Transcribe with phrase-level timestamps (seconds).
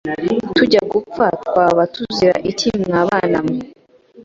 [0.55, 3.57] Tujya gupfa twaba tuzira iki mwabana mwe